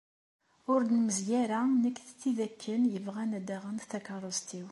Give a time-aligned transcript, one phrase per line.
[0.71, 4.59] Ur d-nemzeg ara nekk d tid akken yebɣan ad aɣent takerrust-iw.